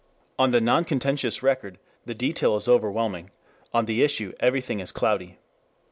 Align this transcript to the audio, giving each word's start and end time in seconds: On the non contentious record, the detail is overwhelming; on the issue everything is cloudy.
On 0.39 0.49
the 0.49 0.59
non 0.59 0.83
contentious 0.83 1.43
record, 1.43 1.77
the 2.05 2.15
detail 2.15 2.55
is 2.55 2.67
overwhelming; 2.67 3.29
on 3.71 3.85
the 3.85 4.01
issue 4.01 4.33
everything 4.39 4.79
is 4.79 4.91
cloudy. 4.91 5.37